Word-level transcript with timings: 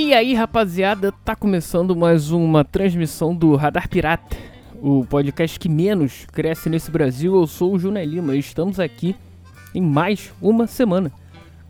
E 0.00 0.14
aí, 0.14 0.32
rapaziada, 0.32 1.10
tá 1.10 1.34
começando 1.34 1.96
mais 1.96 2.30
uma 2.30 2.64
transmissão 2.64 3.34
do 3.34 3.56
Radar 3.56 3.88
Pirata, 3.88 4.36
o 4.80 5.04
podcast 5.04 5.58
que 5.58 5.68
menos 5.68 6.24
cresce 6.30 6.70
nesse 6.70 6.88
Brasil. 6.88 7.34
Eu 7.34 7.48
sou 7.48 7.74
o 7.74 7.78
Júnior 7.80 8.06
Lima 8.06 8.36
e 8.36 8.38
estamos 8.38 8.78
aqui 8.78 9.16
em 9.74 9.80
mais 9.80 10.32
uma 10.40 10.68
semana 10.68 11.10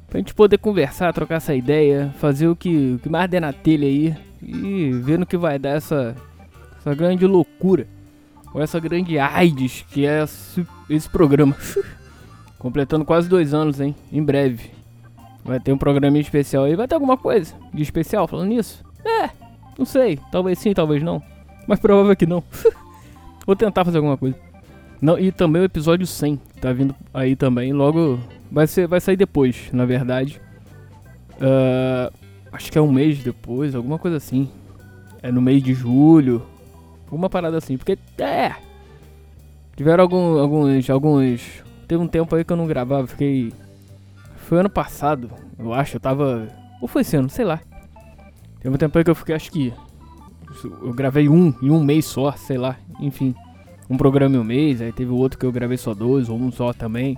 pra 0.07 0.19
gente 0.19 0.35
poder 0.35 0.59
conversar, 0.59 1.11
trocar 1.15 1.37
essa 1.37 1.55
ideia, 1.55 2.15
fazer 2.19 2.49
o 2.49 2.55
que, 2.55 2.97
o 2.97 2.99
que 2.99 3.09
mais 3.09 3.31
der 3.31 3.41
na 3.41 3.51
telha 3.51 3.89
aí 3.89 4.15
e 4.43 4.91
ver 4.93 5.19
no 5.19 5.25
que 5.25 5.39
vai 5.39 5.59
dar 5.59 5.71
essa, 5.71 6.15
essa 6.79 6.95
grande 6.95 7.25
loucura, 7.25 7.89
ou 8.53 8.61
essa 8.61 8.79
grande 8.79 9.19
AIDS 9.19 9.87
que 9.91 10.05
é 10.05 10.23
esse, 10.25 10.67
esse 10.91 11.09
programa. 11.09 11.57
Completando 12.59 13.07
quase 13.07 13.27
dois 13.27 13.55
anos, 13.55 13.81
hein? 13.81 13.97
Em 14.13 14.23
breve. 14.23 14.78
Vai 15.49 15.59
ter 15.59 15.73
um 15.73 15.79
programinha 15.79 16.21
especial 16.21 16.65
aí. 16.65 16.77
Vai 16.77 16.87
ter 16.87 16.95
alguma 16.95 17.17
coisa 17.17 17.55
de 17.73 17.83
especial 17.83 18.29
falando 18.29 18.51
nisso? 18.51 18.85
É, 19.03 19.31
não 19.79 19.87
sei. 19.87 20.21
Talvez 20.31 20.59
sim, 20.59 20.75
talvez 20.75 21.03
não. 21.03 21.23
Mas 21.67 21.81
provável 21.81 22.15
que 22.15 22.27
não. 22.27 22.45
Vou 23.47 23.57
tentar 23.57 23.83
fazer 23.83 23.97
alguma 23.97 24.19
coisa. 24.19 24.37
Não, 25.01 25.19
e 25.19 25.33
também 25.33 25.63
o 25.63 25.65
episódio 25.65 26.07
100 26.07 26.39
tá 26.61 26.71
vindo 26.71 26.95
aí 27.15 27.35
também. 27.35 27.73
Logo 27.73 28.21
vai 28.53 28.67
ser, 28.67 28.87
vai 28.87 29.01
sair 29.01 29.17
depois, 29.17 29.71
na 29.73 29.87
verdade. 29.87 30.39
Uh, 31.37 32.13
acho 32.53 32.71
que 32.71 32.77
é 32.77 32.81
um 32.83 32.93
mês 32.93 33.23
depois, 33.25 33.75
alguma 33.75 33.99
coisa 33.99 34.19
assim. 34.19 34.51
É 35.23 35.33
no 35.33 35.41
mês 35.41 35.63
de 35.63 35.73
julho, 35.73 36.43
alguma 37.07 37.31
parada 37.31 37.57
assim. 37.57 37.79
Porque 37.79 37.97
é, 38.19 38.55
tiveram 39.75 40.03
algum, 40.03 40.39
alguns, 40.39 40.91
alguns. 40.91 41.65
Teve 41.87 42.03
um 42.03 42.07
tempo 42.07 42.37
aí 42.37 42.45
que 42.45 42.53
eu 42.53 42.57
não 42.57 42.67
gravava, 42.67 43.07
fiquei. 43.07 43.51
Foi 44.49 44.59
ano 44.59 44.71
passado, 44.71 45.31
eu 45.59 45.73
acho. 45.73 45.97
Eu 45.97 46.01
tava. 46.01 46.49
Ou 46.81 46.89
foi 46.89 47.03
esse 47.03 47.17
ano, 47.17 47.29
sei 47.29 47.45
lá. 47.45 47.61
Teve 48.61 48.75
um 48.75 48.79
tempo 48.79 48.97
aí 48.99 49.05
que 49.05 49.11
eu 49.11 49.15
fiquei, 49.15 49.35
acho 49.35 49.53
que. 49.53 49.73
Eu 50.83 50.93
gravei 50.93 51.29
um 51.29 51.55
em 51.63 51.71
um 51.71 51.83
mês 51.83 52.07
só, 52.07 52.33
sei 52.33 52.59
lá. 52.59 52.77
Enfim 52.99 53.35
um 53.89 53.97
programa 53.97 54.37
em 54.37 54.39
um 54.39 54.45
mês, 54.45 54.83
aí 54.83 54.93
teve 54.93 55.11
outro 55.11 55.39
que 55.39 55.47
eu 55.47 55.53
gravei 55.53 55.77
só 55.77 55.95
dois, 55.95 56.29
ou 56.29 56.39
um 56.39 56.53
só 56.53 56.73
também. 56.73 57.17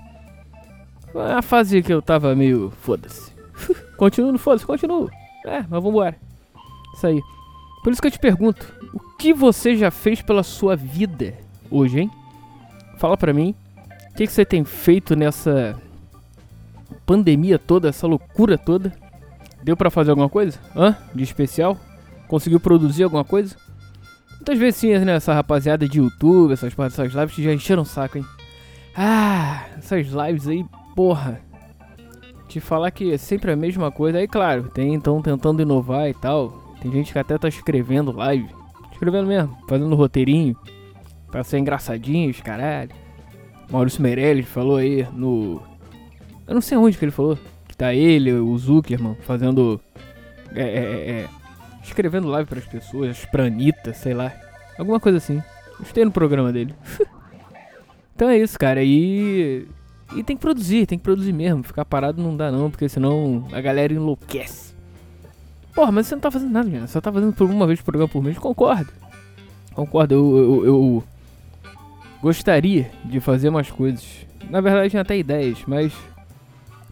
Foi 1.13 1.33
a 1.33 1.43
fase 1.43 1.83
que 1.83 1.93
eu 1.93 2.01
tava 2.01 2.35
meio 2.35 2.73
foda-se. 2.83 3.33
continuo 3.99 4.39
foda-se, 4.39 4.65
continuo. 4.65 5.11
É, 5.45 5.65
mas 5.69 5.83
vambora. 5.83 6.17
Isso 6.95 7.07
aí. 7.07 7.21
Por 7.83 7.93
isso 7.93 8.01
que 8.01 8.07
eu 8.07 8.13
te 8.13 8.19
pergunto, 8.19 8.73
o 8.93 9.01
que 9.17 9.33
você 9.33 9.75
já 9.75 9.91
fez 9.91 10.23
pela 10.23 10.43
sua 10.43 10.77
vida 10.77 11.35
hoje, 11.71 12.01
hein? 12.01 12.11
Fala 12.99 13.17
pra 13.17 13.33
mim, 13.33 13.55
o 14.11 14.15
que, 14.15 14.27
que 14.27 14.33
você 14.33 14.45
tem 14.45 14.65
feito 14.65 15.17
nessa 15.17 15.77
pandemia 17.11 17.59
toda, 17.59 17.89
essa 17.89 18.07
loucura 18.07 18.57
toda? 18.57 18.93
Deu 19.65 19.77
para 19.77 19.91
fazer 19.91 20.11
alguma 20.11 20.29
coisa? 20.29 20.61
Hã? 20.77 20.97
De 21.13 21.25
especial? 21.25 21.77
Conseguiu 22.29 22.61
produzir 22.61 23.03
alguma 23.03 23.25
coisa? 23.25 23.57
Muitas 24.37 24.57
vezes 24.57 24.77
sim, 24.77 24.97
né? 24.97 25.17
Essa 25.17 25.35
rapaziada 25.35 25.89
de 25.89 25.99
YouTube, 25.99 26.53
essas, 26.53 26.73
essas 26.79 27.13
lives 27.13 27.35
já 27.35 27.53
encheram 27.53 27.83
o 27.83 27.85
saco, 27.85 28.19
hein? 28.19 28.25
Ah, 28.97 29.65
essas 29.77 30.07
lives 30.07 30.47
aí, 30.47 30.65
porra. 30.95 31.41
Te 32.47 32.61
falar 32.61 32.93
que 32.93 33.13
é 33.13 33.19
sempre 33.19 33.51
a 33.51 33.57
mesma 33.57 33.91
coisa. 33.91 34.19
Aí, 34.19 34.29
claro, 34.29 34.71
tem 34.73 34.95
então 34.95 35.21
tentando 35.21 35.63
inovar 35.63 36.09
e 36.09 36.15
tal. 36.15 36.77
Tem 36.81 36.93
gente 36.93 37.13
que 37.13 37.19
até 37.19 37.37
tá 37.37 37.49
escrevendo 37.49 38.13
live. 38.13 38.49
Escrevendo 38.93 39.27
mesmo, 39.27 39.59
fazendo 39.69 39.97
roteirinho. 39.97 40.57
Pra 41.29 41.43
ser 41.43 41.59
engraçadinhos, 41.59 42.41
caralho. 42.41 42.91
Maurício 43.69 44.01
Meirelles 44.01 44.47
falou 44.47 44.77
aí 44.77 45.05
no. 45.13 45.70
Eu 46.51 46.55
não 46.55 46.61
sei 46.61 46.77
onde 46.77 46.99
que 46.99 47.05
ele 47.05 47.13
falou. 47.13 47.39
Que 47.69 47.77
tá 47.77 47.95
ele, 47.95 48.33
o 48.33 48.59
Zuckerman, 48.59 49.17
fazendo. 49.21 49.81
É, 50.53 50.63
é, 50.63 51.11
é, 51.11 51.29
escrevendo 51.81 52.27
live 52.27 52.49
para 52.49 52.59
as 52.59 52.67
pessoas, 52.67 53.25
pra 53.27 53.45
Anitta, 53.45 53.95
sei 53.95 54.15
lá. 54.15 54.33
Alguma 54.77 54.99
coisa 54.99 55.19
assim. 55.19 55.41
Gostei 55.79 56.05
no 56.05 56.11
programa 56.11 56.53
dele. 56.53 56.75
então 58.17 58.29
é 58.29 58.37
isso, 58.37 58.59
cara. 58.59 58.83
E. 58.83 59.69
E 60.17 60.25
tem 60.25 60.35
que 60.35 60.43
produzir, 60.43 60.87
tem 60.87 60.99
que 60.99 61.05
produzir 61.05 61.33
mesmo. 61.33 61.63
Ficar 61.63 61.85
parado 61.85 62.21
não 62.21 62.37
dá 62.37 62.51
não, 62.51 62.69
porque 62.69 62.89
senão 62.89 63.47
a 63.53 63.61
galera 63.61 63.95
enlouquece. 63.95 64.75
Porra, 65.73 65.93
mas 65.93 66.09
você 66.09 66.17
não 66.17 66.21
tá 66.21 66.33
fazendo 66.33 66.51
nada, 66.51 66.69
gente. 66.69 66.91
Você 66.91 67.01
tá 67.01 67.13
fazendo 67.13 67.33
por 67.33 67.49
uma 67.49 67.65
vez 67.65 67.81
programa 67.81 68.09
por 68.09 68.25
mês. 68.25 68.37
Concordo. 68.37 68.93
Concordo, 69.73 70.15
eu, 70.17 70.37
eu, 70.37 70.67
eu 70.67 71.05
gostaria 72.21 72.91
de 73.05 73.21
fazer 73.21 73.51
mais 73.51 73.71
coisas. 73.71 74.05
Na 74.51 74.61
verdade, 74.61 74.91
tinha 74.91 75.03
até 75.03 75.17
ideias, 75.17 75.63
mas 75.65 75.93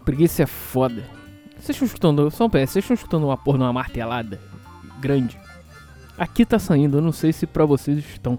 preguiça 0.09 0.43
é 0.43 0.47
foda. 0.47 1.05
Vocês 1.59 1.77
estão 1.77 1.85
escutando, 1.85 2.31
só 2.31 2.47
um 2.47 2.51
pé, 2.51 2.65
vocês 2.65 2.83
estão 2.83 2.95
escutando 2.95 3.25
uma 3.25 3.37
porra 3.37 3.59
numa 3.59 3.73
martelada? 3.75 4.41
grande. 4.99 5.39
Aqui 6.17 6.47
tá 6.47 6.59
saindo, 6.59 6.97
eu 6.97 7.03
não 7.03 7.13
sei 7.13 7.31
se 7.31 7.47
pra 7.47 7.67
vocês 7.67 7.99
estão. 7.99 8.39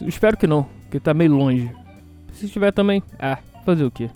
Espero 0.00 0.34
que 0.34 0.46
não, 0.46 0.64
porque 0.84 0.98
tá 0.98 1.12
meio 1.12 1.36
longe. 1.36 1.70
Se 2.32 2.46
estiver 2.46 2.72
também, 2.72 3.02
ah, 3.18 3.38
fazer 3.66 3.84
o 3.84 3.90
que? 3.90 4.08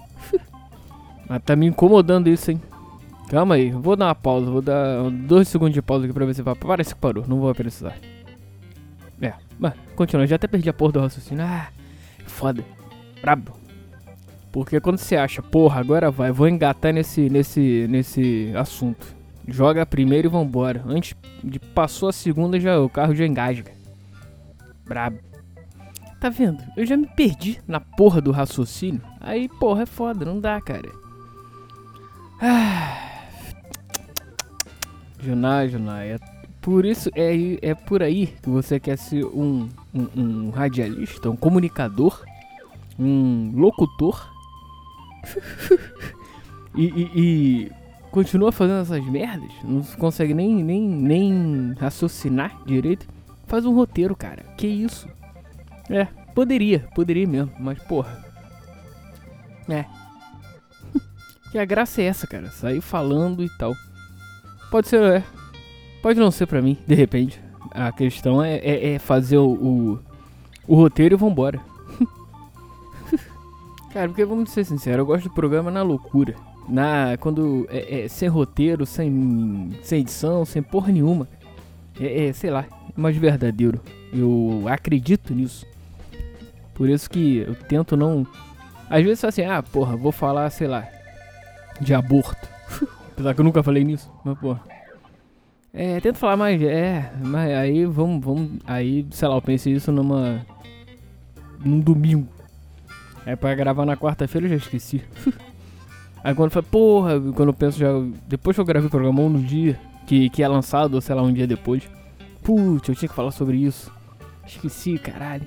Mas 1.29 1.43
tá 1.45 1.55
me 1.55 1.67
incomodando 1.67 2.29
isso, 2.29 2.51
hein? 2.51 2.63
Calma 3.29 3.57
aí, 3.57 3.71
vou 3.71 3.95
dar 3.95 4.07
uma 4.07 4.15
pausa, 4.15 4.51
vou 4.51 4.63
dar 4.63 5.11
dois 5.11 5.47
segundos 5.47 5.75
de 5.75 5.83
pausa 5.83 6.07
aqui 6.07 6.15
pra 6.15 6.25
ver 6.25 6.35
se 6.35 6.41
vai. 6.41 6.55
Parece 6.55 6.95
que 6.95 7.01
parou, 7.01 7.27
não 7.29 7.39
vou 7.39 7.55
precisar. 7.55 7.99
É, 9.21 9.35
mas 9.59 9.75
continua, 9.95 10.27
já 10.27 10.37
até 10.37 10.49
perdi 10.49 10.71
a 10.71 10.73
porra 10.73 10.93
do 10.93 11.01
raciocínio. 11.01 11.45
Ah, 11.45 11.69
foda, 12.27 12.65
brabo. 13.21 13.58
Porque 14.51 14.81
quando 14.81 14.99
você 14.99 15.17
acha, 15.17 15.43
porra, 15.43 15.81
agora 15.81 16.11
vai, 16.11 16.33
vou 16.33 16.49
engatar 16.49 16.93
nesse, 16.93 17.29
nesse, 17.29 17.87
nesse 17.89 18.53
assunto. 18.57 19.15
Joga 19.47 19.83
a 19.83 19.87
primeira 19.87 20.27
e 20.27 20.31
vambora. 20.31 20.83
Antes 20.87 21.15
de 21.43 21.59
passou 21.59 22.09
a 22.09 22.13
segunda, 22.13 22.59
já 22.59 22.79
o 22.81 22.89
carro 22.89 23.15
já 23.15 23.27
engasga. 23.27 23.71
Brabo. 24.87 25.19
Tá 26.21 26.29
vendo? 26.29 26.63
Eu 26.77 26.85
já 26.85 26.97
me 26.97 27.07
perdi 27.07 27.61
na 27.67 27.79
porra 27.79 28.21
do 28.21 28.31
raciocínio. 28.31 29.01
Aí, 29.21 29.49
porra, 29.49 29.83
é 29.83 29.87
foda, 29.87 30.25
não 30.25 30.41
dá, 30.41 30.61
cara. 30.61 30.91
Ah. 32.41 33.05
Junai, 35.21 35.69
Junai, 35.69 36.13
é 36.13 36.19
por 36.61 36.85
isso 36.85 37.09
é, 37.15 37.59
é 37.63 37.75
por 37.75 38.03
aí 38.03 38.27
que 38.43 38.51
você 38.51 38.79
quer 38.79 38.99
ser 38.99 39.25
um, 39.25 39.69
um, 39.95 40.09
um 40.17 40.51
radialista, 40.51 41.31
um 41.31 41.37
comunicador, 41.37 42.23
um 42.99 43.53
locutor. 43.55 44.29
e, 46.75 46.85
e, 46.85 47.11
e 47.15 47.73
continua 48.11 48.53
fazendo 48.53 48.81
essas 48.81 49.05
merdas, 49.05 49.51
não 49.63 49.83
consegue 49.99 50.35
nem, 50.35 50.63
nem, 50.63 50.81
nem 50.83 51.75
raciocinar 51.79 52.59
direito, 52.65 53.07
faz 53.47 53.65
um 53.65 53.75
roteiro, 53.75 54.15
cara. 54.17 54.43
Que 54.57 54.67
isso? 54.67 55.09
É, 55.91 56.07
poderia, 56.35 56.81
poderia 56.95 57.27
mesmo, 57.27 57.53
mas 57.59 57.79
porra. 57.83 58.25
É. 59.69 59.85
que 61.51 61.59
a 61.59 61.65
graça 61.65 62.01
é 62.01 62.07
essa, 62.07 62.27
cara. 62.27 62.51
Sair 62.51 62.81
falando 62.81 63.43
e 63.43 63.49
tal. 63.59 63.75
Pode 64.71 64.89
ser, 64.89 65.03
é. 65.03 65.25
Pode 66.03 66.19
não 66.19 66.31
ser 66.31 66.47
pra 66.47 66.63
mim, 66.63 66.77
de 66.87 66.95
repente. 66.95 67.41
A 67.71 67.93
questão 67.93 68.43
é, 68.43 68.57
é, 68.57 68.95
é 68.95 68.99
fazer 68.99 69.39
o, 69.39 69.51
o, 69.51 69.99
o, 70.67 70.75
roteiro 70.75 71.15
e 71.15 71.19
vambora. 71.19 71.61
Cara, 73.93 74.09
porque 74.09 74.25
vamos 74.25 74.51
ser 74.51 74.65
sinceros, 74.65 74.99
eu 74.99 75.07
gosto 75.07 75.25
do 75.29 75.35
programa 75.35 75.71
na 75.71 75.83
loucura 75.83 76.35
na 76.69 77.17
quando 77.19 77.67
é, 77.71 78.05
é, 78.05 78.09
sem 78.09 78.29
roteiro, 78.29 78.85
sem, 78.85 79.73
sem 79.83 80.01
edição, 80.01 80.45
sem 80.45 80.63
porra 80.63 80.93
nenhuma. 80.93 81.27
É, 81.99 82.27
é, 82.27 82.33
sei 82.33 82.51
lá, 82.51 82.67
mais 82.95 83.17
verdadeiro. 83.17 83.81
Eu 84.13 84.65
acredito 84.69 85.35
nisso. 85.35 85.67
Por 86.75 86.89
isso 86.89 87.09
que 87.09 87.39
eu 87.39 87.55
tento 87.55 87.97
não. 87.97 88.27
Às 88.89 89.03
vezes 89.03 89.25
assim, 89.25 89.43
ah, 89.43 89.63
porra, 89.63 89.97
vou 89.97 90.13
falar, 90.13 90.49
sei 90.51 90.69
lá, 90.69 90.87
de 91.81 91.95
aborto. 91.95 92.49
Apesar 93.13 93.35
que 93.35 93.41
eu 93.41 93.45
nunca 93.45 93.63
falei 93.63 93.83
nisso, 93.83 94.11
mas 94.25 94.39
porra. 94.39 94.61
É, 95.73 96.01
tento 96.01 96.17
falar 96.17 96.37
mais, 96.37 96.61
é, 96.63 97.13
mas 97.21 97.53
aí 97.53 97.85
vamos, 97.85 98.25
vamos, 98.25 98.53
aí, 98.67 99.07
sei 99.11 99.29
lá, 99.29 99.37
eu 99.37 99.43
pensei 99.43 99.73
isso 99.73 99.91
numa. 99.91 100.45
num 101.65 101.81
domingo. 101.81 102.38
É 103.29 103.37
pra 103.37 103.55
gravar 103.55 103.85
na 103.85 103.95
quarta-feira 103.95 104.47
eu 104.47 104.51
já 104.53 104.57
esqueci. 104.57 105.05
Aí 106.25 106.35
quando 106.35 106.51
foi, 106.51 106.63
porra, 106.63 107.21
quando 107.21 107.51
eu 107.51 107.53
penso 107.53 107.79
já. 107.79 107.89
Depois 108.27 108.57
que 108.57 108.61
eu 108.63 108.65
gravei 108.65 108.87
o 108.87 108.91
programa 108.91 109.21
ou 109.21 109.29
no 109.29 109.39
dia 109.39 109.79
que, 110.07 110.31
que 110.31 110.43
é 110.43 110.49
lançado, 110.49 110.95
ou 110.95 111.01
sei 111.03 111.15
lá, 111.15 111.21
um 111.21 111.31
dia 111.31 111.47
depois. 111.47 111.83
Putz, 112.43 112.89
eu 112.89 112.95
tinha 112.95 113.07
que 113.07 113.15
falar 113.15 113.31
sobre 113.31 113.59
isso. 113.59 113.93
Esqueci, 114.47 114.99
caralho. 114.99 115.47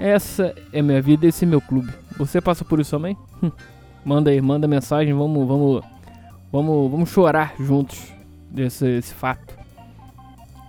Essa 0.00 0.54
é 0.72 0.80
minha 0.80 1.02
vida, 1.02 1.26
esse 1.26 1.44
é 1.44 1.46
meu 1.46 1.60
clube. 1.60 1.92
Você 2.16 2.40
passa 2.40 2.64
por 2.64 2.80
isso 2.80 2.92
também? 2.92 3.14
Hum. 3.42 3.52
Manda 4.02 4.30
aí, 4.30 4.40
manda 4.40 4.66
mensagem, 4.66 5.12
vamos, 5.12 5.46
vamos, 5.46 5.84
vamos, 6.50 6.90
vamos 6.90 7.10
chorar 7.10 7.54
juntos 7.60 8.10
desse 8.50 9.12
fato. 9.12 9.59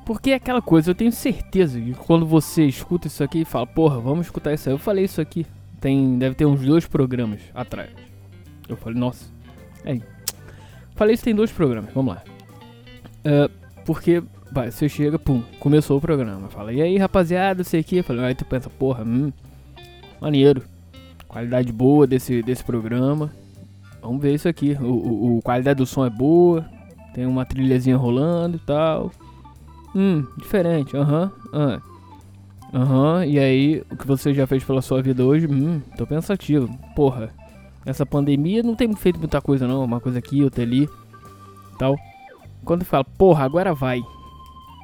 Porque 0.05 0.31
é 0.31 0.35
aquela 0.35 0.61
coisa, 0.61 0.91
eu 0.91 0.95
tenho 0.95 1.11
certeza 1.11 1.79
que 1.79 1.93
quando 1.93 2.25
você 2.25 2.65
escuta 2.65 3.07
isso 3.07 3.23
aqui 3.23 3.41
e 3.41 3.45
fala, 3.45 3.67
porra, 3.67 3.99
vamos 3.99 4.25
escutar 4.25 4.53
isso 4.53 4.67
aí. 4.67 4.73
Eu 4.73 4.79
falei 4.79 5.05
isso 5.05 5.21
aqui 5.21 5.45
tem, 5.81 6.19
deve 6.19 6.35
ter 6.35 6.45
uns 6.45 6.61
dois 6.61 6.85
programas 6.85 7.41
atrás. 7.53 7.89
Eu 8.69 8.77
falei, 8.77 8.99
nossa. 8.99 9.25
Aí. 9.83 10.01
Falei 10.95 11.15
isso 11.15 11.23
tem 11.23 11.33
dois 11.33 11.51
programas, 11.51 11.91
vamos 11.91 12.13
lá. 12.13 12.23
Uh, 13.25 13.51
porque 13.83 14.23
vai, 14.51 14.69
você 14.69 14.87
chega, 14.87 15.17
pum, 15.17 15.41
começou 15.59 15.97
o 15.97 16.01
programa. 16.01 16.47
Fala, 16.49 16.71
e 16.71 16.81
aí 16.81 16.97
rapaziada, 16.97 17.63
sei 17.63 17.83
que. 17.83 18.03
Falei, 18.03 18.23
aí 18.25 18.35
tu 18.35 18.45
pensa, 18.45 18.69
porra, 18.69 19.03
hum, 19.03 19.33
maneiro. 20.21 20.63
Qualidade 21.27 21.71
boa 21.73 22.05
desse, 22.05 22.43
desse 22.43 22.63
programa. 22.63 23.31
Vamos 24.01 24.21
ver 24.21 24.35
isso 24.35 24.47
aqui. 24.47 24.77
O, 24.79 24.85
o, 24.85 25.37
o 25.37 25.41
qualidade 25.41 25.77
do 25.77 25.85
som 25.85 26.05
é 26.05 26.09
boa. 26.09 26.63
Tem 27.13 27.25
uma 27.25 27.45
trilhazinha 27.45 27.97
rolando 27.97 28.57
e 28.57 28.59
tal. 28.59 29.11
Hum, 29.95 30.25
diferente, 30.37 30.95
aham, 30.95 31.31
uhum, 31.53 31.81
aham. 32.73 33.25
E 33.25 33.37
aí, 33.37 33.83
o 33.91 33.97
que 33.97 34.07
você 34.07 34.33
já 34.33 34.47
fez 34.47 34.63
pela 34.63 34.81
sua 34.81 35.01
vida 35.01 35.25
hoje? 35.25 35.47
Hum, 35.47 35.81
tô 35.97 36.07
pensativo. 36.07 36.69
Porra, 36.95 37.29
essa 37.85 38.05
pandemia 38.05 38.63
não 38.63 38.75
tem 38.75 38.93
feito 38.95 39.19
muita 39.19 39.41
coisa 39.41 39.67
não, 39.67 39.83
uma 39.83 39.99
coisa 39.99 40.19
aqui, 40.19 40.43
outra 40.43 40.63
ali, 40.63 40.87
tal. 41.77 41.97
Quando 42.63 42.85
fala, 42.85 43.03
porra, 43.03 43.43
agora 43.43 43.73
vai. 43.73 44.01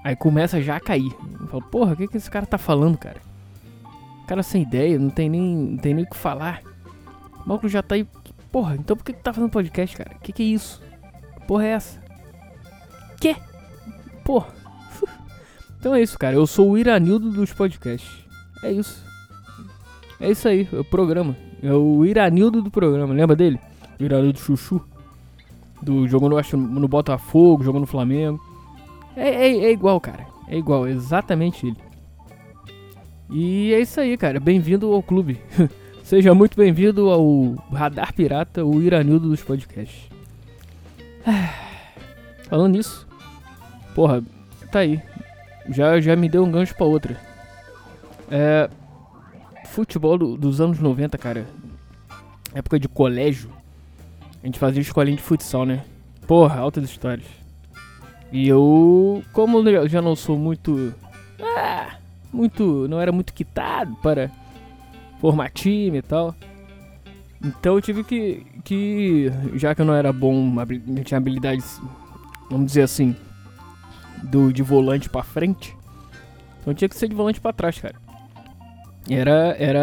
Aí 0.04 0.16
começa 0.16 0.62
já 0.62 0.76
a 0.76 0.80
cair. 0.80 1.16
Eu 1.40 1.48
falo, 1.48 1.64
porra, 1.64 1.94
o 1.94 1.96
que, 1.96 2.08
que 2.08 2.18
esse 2.18 2.30
cara 2.30 2.46
tá 2.46 2.58
falando, 2.58 2.98
cara? 2.98 3.22
O 4.24 4.28
cara 4.28 4.44
sem 4.44 4.64
ideia, 4.64 5.00
não 5.00 5.10
tem 5.10 5.30
nem, 5.30 5.56
não 5.56 5.78
tem 5.78 5.94
nem 5.94 6.04
o 6.04 6.10
que 6.10 6.18
falar. 6.18 6.62
O 7.46 7.48
maluco 7.48 7.70
já 7.70 7.82
tá 7.82 7.96
aí. 7.96 8.06
Porra, 8.52 8.76
então 8.76 8.98
por 8.98 9.04
que, 9.04 9.14
que 9.14 9.22
tá 9.22 9.32
fazendo 9.32 9.52
podcast, 9.52 9.96
cara? 9.96 10.16
Que 10.22 10.34
que 10.34 10.44
é 10.44 10.46
isso? 10.48 10.82
Porra 11.48 11.66
é 11.66 11.70
essa? 11.70 12.02
Que? 13.22 13.36
Porra. 14.24 14.57
Então 15.80 15.94
é 15.96 16.02
isso, 16.02 16.18
cara. 16.18 16.36
Eu 16.36 16.48
sou 16.48 16.72
o 16.72 16.78
Iranildo 16.78 17.32
dos 17.32 17.54
podcasts. 17.54 18.26
É 18.64 18.72
isso. 18.72 19.06
É 20.20 20.32
isso 20.32 20.48
aí, 20.48 20.68
é 20.72 20.80
o 20.80 20.84
programa. 20.84 21.36
É 21.62 21.72
o 21.74 22.06
Iranildo 22.06 22.62
do 22.62 22.72
programa, 22.72 23.14
lembra 23.14 23.36
dele? 23.36 23.60
O 24.00 24.04
Iranildo 24.04 24.40
Chuchu. 24.40 24.82
Do, 25.82 26.08
jogou 26.08 26.28
no, 26.28 26.38
acho, 26.38 26.58
no 26.58 26.88
Botafogo, 26.88 27.64
jogou 27.64 27.80
no 27.80 27.88
Flamengo. 27.88 28.40
É, 29.16 29.30
é, 29.30 29.66
é 29.66 29.72
igual, 29.72 30.00
cara. 30.00 30.26
É 30.48 30.58
igual, 30.58 30.88
exatamente 30.88 31.68
ele. 31.68 31.78
E 33.30 33.74
é 33.74 33.80
isso 33.80 34.00
aí, 34.00 34.18
cara. 34.18 34.40
Bem-vindo 34.40 34.92
ao 34.92 35.04
clube. 35.04 35.40
Seja 36.04 36.34
muito 36.34 36.56
bem-vindo 36.56 37.10
ao 37.10 37.56
Radar 37.72 38.14
Pirata, 38.14 38.64
o 38.64 38.82
Iranildo 38.82 39.30
dos 39.30 39.44
podcasts. 39.44 40.10
Falando 42.48 42.74
nisso, 42.74 43.06
porra, 43.94 44.24
tá 44.72 44.80
aí. 44.80 45.02
Já, 45.70 46.00
já 46.00 46.16
me 46.16 46.30
deu 46.30 46.44
um 46.44 46.52
gancho 46.52 46.76
pra 46.76 46.86
outra. 46.86 47.18
É. 48.30 48.70
Futebol 49.66 50.18
do, 50.18 50.38
dos 50.38 50.62
anos 50.62 50.80
90, 50.80 51.18
cara. 51.18 51.46
Época 52.54 52.80
de 52.80 52.88
colégio. 52.88 53.50
A 54.42 54.46
gente 54.46 54.60
fazia 54.60 54.82
escolinha 54.82 55.18
de 55.18 55.24
futsal, 55.24 55.66
né? 55.66 55.84
Porra, 56.26 56.60
altas 56.60 56.84
histórias. 56.86 57.28
E 58.32 58.48
eu, 58.48 59.24
como 59.34 59.68
eu 59.68 59.88
já 59.88 60.02
não 60.02 60.16
sou 60.16 60.38
muito. 60.38 60.94
Ah, 61.40 61.96
muito. 62.32 62.88
Não 62.88 63.00
era 63.00 63.12
muito 63.12 63.34
quitado 63.34 63.96
para 63.98 64.32
formar 65.20 65.50
time 65.50 66.00
e 66.00 66.02
tal. 66.02 66.36
Então 67.44 67.76
eu 67.76 67.82
tive 67.82 68.04
que. 68.04 68.46
que 68.64 69.32
já 69.56 69.76
que 69.76 69.82
eu 69.82 69.86
não 69.86 69.94
era 69.94 70.12
bom, 70.12 70.34
não 70.86 71.04
tinha 71.04 71.18
habilidades, 71.18 71.80
vamos 72.50 72.68
dizer 72.68 72.82
assim, 72.82 73.16
do, 74.24 74.52
de 74.52 74.62
volante 74.64 75.10
para 75.10 75.24
frente. 75.24 75.76
Então 76.62 76.74
tinha 76.74 76.90
que 76.90 76.96
ser 76.96 77.08
de 77.08 77.16
volante 77.16 77.40
para 77.40 77.54
trás, 77.54 77.80
cara. 77.80 77.96
Era. 79.10 79.56
Era. 79.58 79.80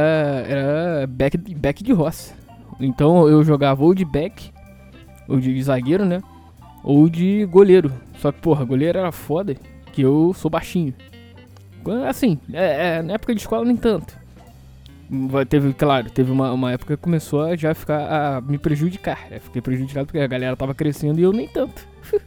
Era 0.46 1.06
back, 1.06 1.38
back 1.54 1.82
de 1.82 1.92
roça. 1.92 2.34
Então 2.80 3.28
eu 3.28 3.42
jogava 3.44 3.82
ou 3.84 3.94
de 3.94 4.04
back, 4.04 4.52
ou 5.28 5.38
de 5.38 5.62
zagueiro, 5.62 6.04
né? 6.04 6.22
Ou 6.82 7.08
de 7.08 7.44
goleiro. 7.46 7.92
Só 8.18 8.32
que, 8.32 8.40
porra, 8.40 8.64
goleiro 8.64 8.98
era 8.98 9.12
foda, 9.12 9.56
que 9.92 10.02
eu 10.02 10.32
sou 10.34 10.50
baixinho. 10.50 10.94
Assim, 12.08 12.38
é, 12.52 12.96
é, 12.96 13.02
na 13.02 13.14
época 13.14 13.34
de 13.34 13.40
escola 13.40 13.64
nem 13.64 13.76
tanto. 13.76 14.16
Teve, 15.48 15.74
claro, 15.74 16.10
teve 16.10 16.32
uma, 16.32 16.50
uma 16.52 16.72
época 16.72 16.96
que 16.96 17.02
começou 17.02 17.42
a 17.42 17.54
já 17.54 17.74
ficar 17.74 18.36
a 18.36 18.40
me 18.40 18.58
prejudicar. 18.58 19.26
Eu 19.30 19.40
fiquei 19.40 19.60
prejudicado 19.60 20.06
porque 20.06 20.18
a 20.18 20.26
galera 20.26 20.56
tava 20.56 20.74
crescendo 20.74 21.20
e 21.20 21.22
eu 21.22 21.32
nem 21.32 21.46
tanto. 21.46 21.86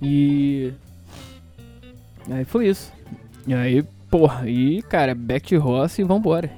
e. 0.00 0.72
Aí 2.28 2.44
foi 2.44 2.68
isso. 2.68 2.92
E 3.46 3.54
aí, 3.54 3.82
porra, 4.10 4.48
e 4.48 4.82
cara, 4.82 5.14
back 5.14 5.48
to 5.48 5.60
Rossi 5.60 6.02
e 6.02 6.04
vambora. 6.04 6.50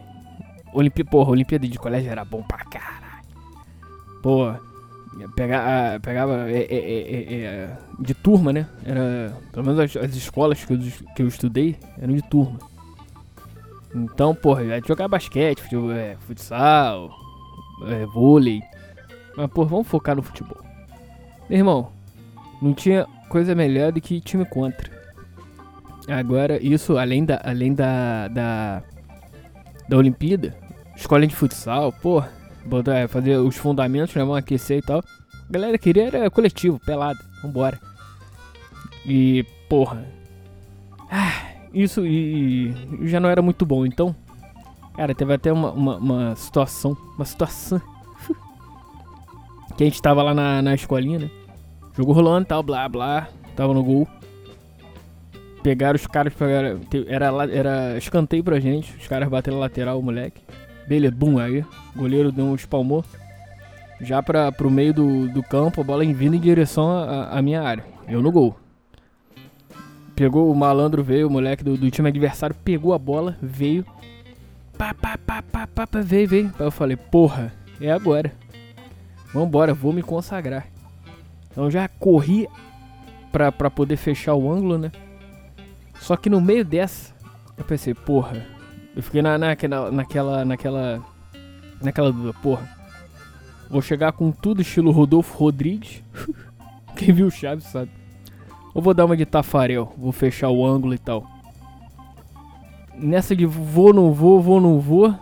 Olimpí 0.73 1.05
porra, 1.05 1.31
Olimpíada 1.31 1.69
de 1.69 1.79
colégio 1.79 2.11
era 2.11 2.25
bom 2.25 2.43
pra 2.43 2.65
caralho. 2.65 3.25
Porra, 4.23 4.61
pega, 5.37 6.01
pegava 6.01 6.51
é, 6.51 6.63
é, 6.63 6.77
é, 6.77 7.45
é, 7.45 7.77
de 8.01 8.15
turma, 8.15 8.53
né? 8.53 8.67
Era, 8.85 9.37
pelo 9.53 9.67
menos 9.67 9.81
as, 9.81 9.97
as 9.97 10.17
escolas 10.17 10.65
que 10.65 10.73
eu, 10.73 10.79
que 11.15 11.23
eu 11.23 11.29
estudei 11.29 11.77
eram 12.01 12.15
de 12.15 12.23
turma. 12.23 12.59
Então, 13.95 14.35
porra, 14.35 14.65
ia 14.65 14.81
jogar 14.87 15.07
basquete, 15.09 15.63
é, 15.95 16.17
futsal, 16.21 17.11
é, 17.87 18.07
vôlei. 18.07 18.63
Mas, 19.37 19.51
porra, 19.51 19.69
vamos 19.69 19.87
focar 19.87 20.17
no 20.17 20.23
futebol. 20.23 20.63
Meu 21.49 21.59
irmão, 21.59 21.93
não 22.61 22.73
tinha 22.73 23.07
coisa 23.29 23.55
melhor 23.55 23.93
do 23.93 24.01
que 24.01 24.21
time 24.21 24.45
contra. 24.47 25.02
Agora, 26.09 26.63
isso 26.63 26.99
além 26.99 27.25
da, 27.25 27.41
além 27.45 27.75
da, 27.75 28.29
da, 28.29 28.83
da 29.89 29.97
Olimpíada, 29.97 30.57
escola 30.97 31.27
de 31.27 31.35
futsal, 31.35 31.95
é, 32.95 33.07
fazer 33.07 33.37
os 33.37 33.57
fundamentos, 33.57 34.15
né, 34.15 34.23
vamos 34.23 34.37
aquecer 34.37 34.79
e 34.79 34.83
tal. 34.83 34.99
A 35.49 35.53
galera 35.53 35.79
queria 35.79 36.07
era 36.07 36.31
coletivo, 36.31 36.81
pelado, 36.81 37.19
vambora. 37.43 37.79
E, 39.07 39.45
porra. 39.69 40.05
Ah, 41.11 41.53
isso 41.75 42.07
e, 42.07 42.71
e, 43.01 43.09
já 43.09 43.21
não 43.21 43.29
era 43.29 43.43
muito 43.43 43.67
bom. 43.67 43.85
Então, 43.85 44.15
cara, 44.95 45.15
teve 45.15 45.35
até 45.35 45.53
uma, 45.53 45.71
uma, 45.73 45.97
uma 45.97 46.37
situação, 46.37 46.97
uma 47.17 47.25
situação 47.25 47.81
que 49.77 49.85
a 49.85 49.87
gente 49.87 50.01
tava 50.01 50.23
lá 50.23 50.35
na, 50.35 50.63
na 50.63 50.75
escolinha, 50.75 51.19
né? 51.19 51.31
Jogo 51.95 52.13
rolando 52.13 52.45
e 52.45 52.49
tal, 52.49 52.63
blá 52.63 52.89
blá, 52.89 53.29
tava 53.55 53.75
no 53.75 53.85
gol. 53.85 54.09
Pegaram 55.63 55.97
os 55.97 56.07
caras, 56.07 56.35
pegaram, 56.35 56.81
era, 57.07 57.27
era 57.51 57.99
escanteio 57.99 58.43
pra 58.43 58.59
gente, 58.59 58.97
os 58.97 59.07
caras 59.07 59.29
bateram 59.29 59.59
lateral, 59.59 59.99
o 59.99 60.03
moleque. 60.03 60.43
Beleza, 60.87 61.15
bum, 61.15 61.39
aí, 61.39 61.65
goleiro 61.95 62.33
deu 62.33 62.45
um 62.45 62.55
espalmou. 62.55 63.05
Já 64.01 64.21
pra, 64.21 64.51
pro 64.51 64.69
meio 64.69 64.93
do, 64.93 65.29
do 65.29 65.43
campo, 65.43 65.81
a 65.81 65.85
bola 65.85 66.05
vindo 66.05 66.35
em 66.35 66.41
direção 66.41 66.91
à 66.91 67.41
minha 67.41 67.63
área. 67.63 67.85
Eu 68.09 68.21
no 68.21 68.33
gol. 68.33 68.57
Pegou 70.17 70.51
o 70.51 70.55
malandro, 70.55 71.05
veio, 71.05 71.29
o 71.29 71.31
moleque 71.31 71.63
do, 71.63 71.77
do 71.77 71.91
time 71.91 72.09
adversário, 72.09 72.57
pegou 72.65 72.93
a 72.93 72.99
bola, 72.99 73.37
veio. 73.41 73.87
Pá, 74.77 74.93
pá, 74.93 75.17
pá, 75.17 75.43
pá, 75.43 75.67
pá, 75.69 75.87
pá, 75.87 76.01
veio, 76.01 76.29
veio. 76.29 76.53
Aí 76.59 76.67
eu 76.67 76.73
falei, 76.73 76.97
porra, 76.97 77.53
é 77.81 77.93
agora. 77.93 78.33
Vambora, 79.33 79.73
vou 79.73 79.93
me 79.93 80.03
consagrar. 80.03 80.67
Então 81.51 81.71
já 81.71 81.89
corri 81.89 82.49
pra, 83.31 83.53
pra 83.53 83.71
poder 83.71 83.97
fechar 83.97 84.35
o 84.35 84.51
ângulo, 84.51 84.77
né? 84.77 84.91
Só 86.03 86.17
que 86.17 86.29
no 86.29 86.41
meio 86.41 86.65
dessa, 86.65 87.15
eu 87.57 87.65
pensei, 87.65 87.95
porra. 87.95 88.45
Eu 88.95 89.03
fiquei 89.05 89.23
na, 89.23 89.39
naquela, 89.39 89.89
naquela, 89.93 90.45
naquela, 90.45 91.01
naquela 91.81 92.13
dúvida, 92.13 92.35
porra. 92.43 92.69
Vou 93.71 93.81
chegar 93.81 94.11
com 94.11 94.33
tudo 94.33 94.63
estilo 94.63 94.91
Rodolfo 94.91 95.39
Rodrigues. 95.39 96.03
Quem 96.97 97.15
viu 97.15 97.29
o 97.29 97.31
Chaves 97.31 97.67
sabe. 97.67 97.91
Ou 98.75 98.83
vou 98.83 98.93
dar 98.93 99.05
uma 99.05 99.17
de 99.17 99.25
Tafarel, 99.25 99.93
vou 99.97 100.11
fechar 100.11 100.51
o 100.51 100.67
ângulo 100.67 100.93
e 100.93 100.99
tal. 100.99 101.25
Nessa 102.97 103.37
de 103.37 103.47
vou, 103.47 103.95
não 103.95 104.13
vou, 104.13 104.43
vou, 104.43 104.61
não 104.61 104.81
vou. 104.81 105.15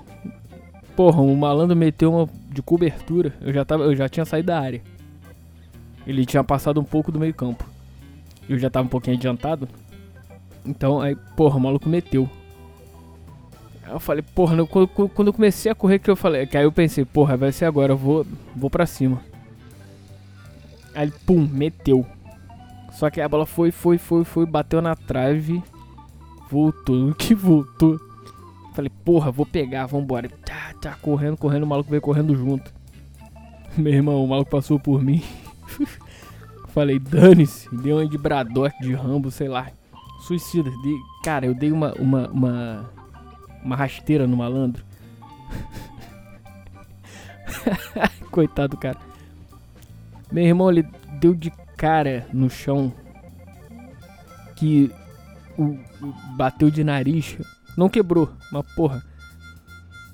Porra, 0.96 1.20
o 1.20 1.36
malandro 1.36 1.76
meteu 1.76 2.10
uma 2.10 2.28
de 2.48 2.62
cobertura. 2.62 3.34
Eu 3.42 3.52
já, 3.52 3.66
tava, 3.66 3.84
eu 3.84 3.94
já 3.94 4.08
tinha 4.08 4.24
saído 4.24 4.46
da 4.46 4.58
área. 4.58 4.82
Ele 6.06 6.24
tinha 6.24 6.42
passado 6.42 6.80
um 6.80 6.84
pouco 6.84 7.12
do 7.12 7.20
meio 7.20 7.34
campo. 7.34 7.68
Eu 8.48 8.58
já 8.58 8.70
tava 8.70 8.86
um 8.86 8.90
pouquinho 8.90 9.18
adiantado. 9.18 9.68
Então, 10.64 11.00
aí, 11.00 11.16
porra, 11.36 11.56
o 11.56 11.60
maluco 11.60 11.88
meteu. 11.88 12.28
Aí 13.84 13.92
eu 13.92 14.00
falei, 14.00 14.22
porra, 14.22 14.64
quando, 14.66 14.88
quando 14.88 15.28
eu 15.28 15.32
comecei 15.32 15.70
a 15.70 15.74
correr 15.74 15.98
que 15.98 16.10
eu 16.10 16.16
falei, 16.16 16.46
que 16.46 16.56
aí 16.56 16.64
eu 16.64 16.72
pensei, 16.72 17.04
porra, 17.04 17.36
vai 17.36 17.50
ser 17.50 17.64
agora, 17.64 17.92
eu 17.92 17.96
vou, 17.96 18.26
vou 18.54 18.70
pra 18.70 18.86
cima. 18.86 19.20
Aí 20.94 21.04
ele, 21.04 21.12
pum, 21.26 21.48
meteu. 21.50 22.06
Só 22.92 23.08
que 23.08 23.20
a 23.20 23.28
bola 23.28 23.46
foi, 23.46 23.70
foi, 23.70 23.98
foi, 23.98 24.24
foi, 24.24 24.46
bateu 24.46 24.82
na 24.82 24.94
trave. 24.94 25.62
Voltou, 26.50 27.14
que 27.14 27.34
voltou. 27.34 27.98
Falei, 28.74 28.90
porra, 29.04 29.30
vou 29.30 29.46
pegar, 29.46 29.86
vambora. 29.86 30.28
Tá, 30.44 30.74
tá, 30.80 30.96
correndo, 31.00 31.36
correndo, 31.36 31.62
o 31.62 31.66
maluco 31.66 31.90
veio 31.90 32.02
correndo 32.02 32.34
junto. 32.34 32.72
Meu 33.76 33.92
irmão, 33.92 34.24
o 34.24 34.28
maluco 34.28 34.50
passou 34.50 34.78
por 34.78 35.02
mim. 35.02 35.22
Falei, 36.68 36.98
dane-se. 36.98 37.68
Deu 37.74 37.96
uma 37.96 38.06
de 38.06 38.18
Braddock, 38.18 38.80
de 38.80 38.92
Rambo, 38.94 39.30
sei 39.30 39.48
lá. 39.48 39.68
Suicida. 40.30 40.70
De... 40.70 41.02
Cara, 41.24 41.46
eu 41.46 41.54
dei 41.54 41.72
uma, 41.72 41.92
uma, 41.94 42.28
uma, 42.28 42.90
uma 43.64 43.74
rasteira 43.74 44.28
no 44.28 44.36
malandro. 44.36 44.84
Coitado, 48.30 48.76
cara. 48.76 48.96
Meu 50.30 50.44
irmão, 50.44 50.70
ele 50.70 50.86
deu 51.18 51.34
de 51.34 51.50
cara 51.76 52.28
no 52.32 52.48
chão. 52.48 52.94
Que 54.54 54.92
o, 55.58 55.76
bateu 56.36 56.70
de 56.70 56.84
nariz. 56.84 57.36
Não 57.76 57.88
quebrou, 57.88 58.30
mas 58.52 58.64
porra. 58.76 59.04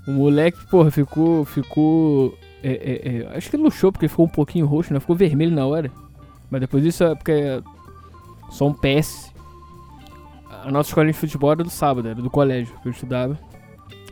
O 0.08 0.12
moleque, 0.12 0.64
porra, 0.70 0.90
ficou. 0.90 1.44
Ficou. 1.44 2.38
É, 2.62 2.70
é, 2.72 3.16
é, 3.18 3.36
acho 3.36 3.50
que 3.50 3.56
luxou 3.58 3.92
porque 3.92 4.08
ficou 4.08 4.24
um 4.24 4.30
pouquinho 4.30 4.64
roxo, 4.64 4.94
né? 4.94 5.00
Ficou 5.00 5.14
vermelho 5.14 5.54
na 5.54 5.66
hora. 5.66 5.92
Mas 6.50 6.62
depois 6.62 6.82
disso 6.82 7.04
é 7.04 7.14
porque 7.14 7.32
é 7.32 7.62
só 8.48 8.66
um 8.66 8.72
PS. 8.72 9.35
A 10.66 10.70
nossa 10.72 10.90
escola 10.90 11.06
de 11.06 11.12
futebol 11.12 11.52
era 11.52 11.62
do 11.62 11.70
sábado, 11.70 12.08
era 12.08 12.20
do 12.20 12.28
colégio 12.28 12.74
que 12.82 12.88
eu 12.88 12.90
estudava. 12.90 13.38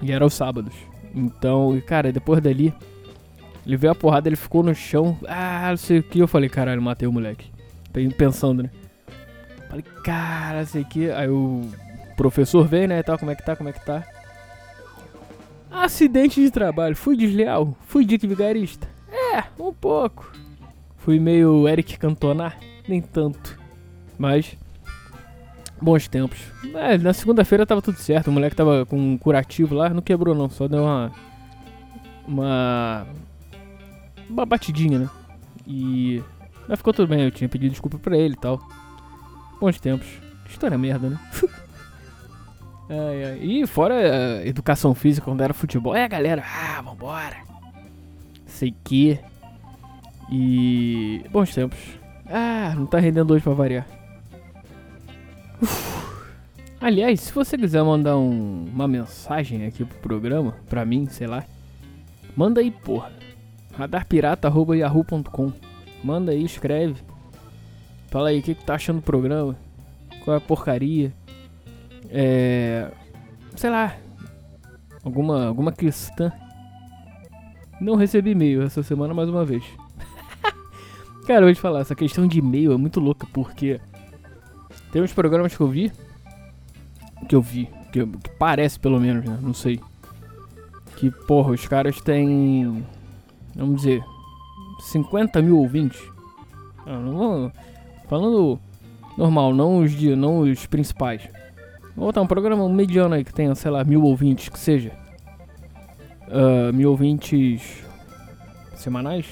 E 0.01 0.13
era 0.13 0.23
aos 0.23 0.35
sábados. 0.35 0.73
Então, 1.13 1.83
cara, 1.85 2.13
depois 2.13 2.41
dali, 2.41 2.73
ele 3.67 3.77
veio 3.77 3.91
a 3.91 3.95
porrada, 3.95 4.29
ele 4.29 4.37
ficou 4.37 4.63
no 4.63 4.73
chão. 4.73 5.19
Ah, 5.27 5.67
não 5.71 5.77
sei 5.77 5.99
o 5.99 6.03
que. 6.05 6.21
Eu 6.21 6.29
falei, 6.29 6.49
caralho, 6.49 6.81
matei 6.81 7.09
o 7.09 7.13
moleque. 7.13 7.51
Pensando, 8.17 8.63
né? 8.63 8.71
Falei, 9.69 9.85
cara, 10.05 10.59
não 10.61 10.67
sei 10.67 10.83
o 10.83 10.85
que. 10.85 11.11
Aí 11.11 11.29
o 11.29 11.63
professor 12.17 12.65
veio, 12.69 12.87
né? 12.87 13.01
E 13.01 13.03
tal, 13.03 13.19
como 13.19 13.33
é 13.33 13.35
que 13.35 13.45
tá, 13.45 13.57
como 13.57 13.69
é 13.69 13.73
que 13.73 13.85
tá. 13.85 14.07
Acidente 15.69 16.41
de 16.41 16.53
trabalho. 16.53 16.95
Fui 16.95 17.17
desleal? 17.17 17.77
Fui 17.81 18.05
dick 18.05 18.25
vigarista? 18.29 18.87
É, 19.11 19.43
um 19.59 19.73
pouco. 19.73 20.31
Fui 20.99 21.19
meio 21.19 21.67
Eric 21.67 21.99
Cantona? 21.99 22.53
Nem 22.87 23.03
tanto. 23.03 23.59
Mas. 24.17 24.57
Bons 25.85 26.09
tempos. 26.09 26.39
É, 26.77 26.97
na 26.97 27.13
segunda-feira 27.13 27.67
tava 27.67 27.83
tudo 27.83 27.99
certo. 27.99 28.29
O 28.29 28.33
moleque 28.33 28.57
tava 28.57 28.87
com 28.87 28.97
um 28.97 29.19
curativo 29.19 29.75
lá. 29.75 29.91
Não 29.91 30.01
quebrou, 30.01 30.35
não. 30.35 30.49
Só 30.49 30.67
deu 30.67 30.83
uma. 30.83 31.13
Uma. 32.27 33.07
Uma 34.31 34.47
batidinha, 34.47 34.99
né? 34.99 35.11
E. 35.67 36.23
Mas 36.67 36.79
ficou 36.79 36.95
tudo 36.95 37.07
bem. 37.07 37.25
Eu 37.25 37.31
tinha 37.31 37.51
pedido 37.51 37.73
desculpa 37.73 37.99
pra 37.99 38.17
ele 38.17 38.33
e 38.33 38.39
tal. 38.39 38.59
Bons 39.61 39.79
tempos. 39.79 40.09
História 40.49 40.79
merda, 40.79 41.11
né? 41.11 41.19
ai, 42.89 43.25
ai. 43.25 43.39
E 43.43 43.67
fora 43.67 44.43
educação 44.47 44.95
física 44.95 45.27
quando 45.27 45.43
era 45.43 45.53
futebol. 45.53 45.95
É, 45.95 46.09
galera. 46.09 46.43
Ah, 46.47 46.81
vambora. 46.81 47.37
Sei 48.47 48.75
que. 48.83 49.21
E. 50.33 51.23
Bons 51.31 51.55
tempos. 51.55 51.79
Ah, 52.25 52.73
não 52.75 52.87
tá 52.87 52.99
rendendo 52.99 53.35
hoje 53.35 53.45
pra 53.45 53.53
variar. 53.53 54.04
Aliás, 56.81 57.21
se 57.21 57.33
você 57.33 57.57
quiser 57.57 57.83
mandar 57.83 58.17
um, 58.19 58.67
uma 58.67 58.87
mensagem 58.87 59.65
aqui 59.65 59.85
pro 59.85 59.99
programa, 59.99 60.55
pra 60.69 60.85
mim, 60.85 61.07
sei 61.07 61.27
lá, 61.27 61.45
manda 62.37 62.61
aí, 62.61 62.71
porra. 62.71 63.11
radarpirata.yahoo.com 63.73 65.53
Manda 66.03 66.33
aí, 66.33 66.45
escreve. 66.45 67.01
Fala 68.09 68.29
aí, 68.29 68.41
o 68.41 68.43
que, 68.43 68.55
que 68.55 68.65
tá 68.65 68.75
achando 68.75 68.97
do 68.97 69.03
programa? 69.03 69.57
Qual 70.23 70.35
é 70.35 70.39
a 70.39 70.41
porcaria? 70.41 71.13
É. 72.11 72.91
Sei 73.57 73.71
lá. 73.71 73.97
Alguma, 75.03 75.47
alguma 75.47 75.73
questão. 75.73 76.31
Não 77.81 77.95
recebi 77.97 78.33
e-mail 78.33 78.63
essa 78.63 78.83
semana 78.83 79.15
mais 79.15 79.29
uma 79.29 79.45
vez. 79.45 79.65
Cara, 81.27 81.41
eu 81.41 81.47
vou 81.47 81.55
te 81.55 81.61
falar, 81.61 81.81
essa 81.81 81.95
questão 81.95 82.27
de 82.27 82.39
e-mail 82.39 82.73
é 82.73 82.77
muito 82.77 83.01
louca, 83.01 83.27
porque 83.33 83.81
tem 84.95 85.03
uns 85.03 85.13
programas 85.13 85.57
que 85.57 85.61
eu 85.61 85.67
vi, 85.67 85.91
que 87.29 87.35
eu 87.35 87.43
vi, 87.43 87.69
que, 87.91 88.07
que 88.07 88.31
parece 88.39 88.79
pelo 88.79 89.01
menos, 89.01 89.25
né? 89.25 89.37
Não 89.43 89.53
sei. 89.53 89.81
Que, 90.95 91.11
porra, 91.11 91.51
os 91.51 91.67
caras 91.67 92.01
têm, 92.01 92.87
vamos 93.57 93.79
dizer, 93.79 94.05
50 94.83 95.43
mil 95.43 95.59
ouvintes. 95.59 96.01
Ah, 96.87 97.01
não 97.01 97.13
vou, 97.13 97.53
falando 98.09 98.61
normal, 99.19 99.53
não 99.53 99.79
os, 99.79 99.91
de, 99.91 100.15
não 100.15 100.43
os 100.43 100.65
principais. 100.67 101.29
Vou 101.97 102.07
botar 102.07 102.23
um 102.23 102.27
programa 102.29 102.69
mediano 102.69 103.17
aí 103.17 103.25
que 103.25 103.35
tenha, 103.35 103.53
sei 103.57 103.73
lá, 103.73 103.83
mil 103.83 104.05
ouvintes, 104.05 104.49
que 104.49 104.61
seja. 104.61 104.93
Uh, 106.29 106.73
mil 106.73 106.93
ouvintes 106.93 107.85
semanais? 108.77 109.27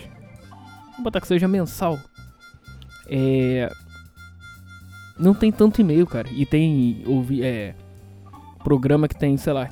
Vou 0.97 1.05
botar 1.05 1.21
que 1.21 1.29
seja 1.29 1.47
mensal. 1.47 2.01
É. 3.07 3.71
Não 5.23 5.33
tem 5.33 5.53
tanto 5.53 5.81
e-mail, 5.81 6.07
cara. 6.07 6.29
E 6.31 6.45
tem. 6.45 7.03
Ouvi, 7.07 7.43
é. 7.45 7.75
Programa 8.65 9.07
que 9.07 9.17
tem, 9.17 9.37
sei 9.37 9.53
lá. 9.53 9.71